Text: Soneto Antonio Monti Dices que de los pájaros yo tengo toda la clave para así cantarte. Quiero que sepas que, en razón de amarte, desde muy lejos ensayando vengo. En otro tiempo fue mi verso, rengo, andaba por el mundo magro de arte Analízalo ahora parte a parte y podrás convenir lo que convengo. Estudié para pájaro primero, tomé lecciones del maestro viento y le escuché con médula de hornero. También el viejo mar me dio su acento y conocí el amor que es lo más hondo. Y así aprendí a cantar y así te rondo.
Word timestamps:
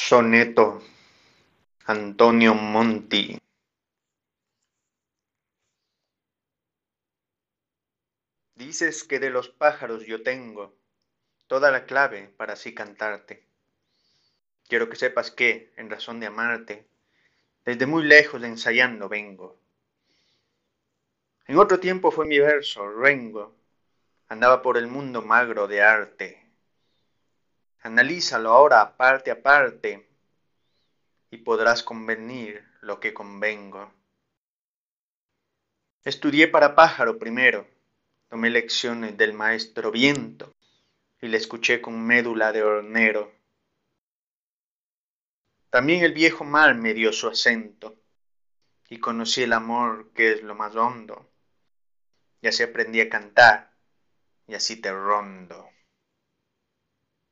Soneto 0.00 0.80
Antonio 1.84 2.54
Monti 2.54 3.36
Dices 8.54 9.04
que 9.04 9.18
de 9.18 9.28
los 9.28 9.50
pájaros 9.50 10.06
yo 10.06 10.22
tengo 10.22 10.74
toda 11.46 11.70
la 11.70 11.84
clave 11.84 12.32
para 12.38 12.54
así 12.54 12.74
cantarte. 12.74 13.44
Quiero 14.68 14.88
que 14.88 14.96
sepas 14.96 15.30
que, 15.30 15.72
en 15.76 15.90
razón 15.90 16.20
de 16.20 16.26
amarte, 16.26 16.86
desde 17.66 17.84
muy 17.84 18.04
lejos 18.04 18.42
ensayando 18.44 19.10
vengo. 19.10 19.58
En 21.46 21.58
otro 21.58 21.80
tiempo 21.80 22.12
fue 22.12 22.24
mi 22.24 22.38
verso, 22.38 22.88
rengo, 22.88 23.54
andaba 24.28 24.62
por 24.62 24.78
el 24.78 24.86
mundo 24.86 25.20
magro 25.20 25.66
de 25.66 25.82
arte 25.82 26.47
Analízalo 27.88 28.52
ahora 28.52 28.98
parte 28.98 29.30
a 29.30 29.42
parte 29.42 30.06
y 31.30 31.38
podrás 31.38 31.82
convenir 31.82 32.62
lo 32.82 33.00
que 33.00 33.14
convengo. 33.14 33.90
Estudié 36.04 36.48
para 36.48 36.74
pájaro 36.74 37.18
primero, 37.18 37.66
tomé 38.28 38.50
lecciones 38.50 39.16
del 39.16 39.32
maestro 39.32 39.90
viento 39.90 40.54
y 41.22 41.28
le 41.28 41.38
escuché 41.38 41.80
con 41.80 42.06
médula 42.06 42.52
de 42.52 42.62
hornero. 42.62 43.32
También 45.70 46.04
el 46.04 46.12
viejo 46.12 46.44
mar 46.44 46.74
me 46.74 46.92
dio 46.92 47.10
su 47.10 47.26
acento 47.26 47.96
y 48.90 48.98
conocí 48.98 49.44
el 49.44 49.54
amor 49.54 50.12
que 50.12 50.32
es 50.32 50.42
lo 50.42 50.54
más 50.54 50.76
hondo. 50.76 51.26
Y 52.42 52.48
así 52.48 52.62
aprendí 52.62 53.00
a 53.00 53.08
cantar 53.08 53.72
y 54.46 54.54
así 54.54 54.76
te 54.78 54.92
rondo. 54.92 55.70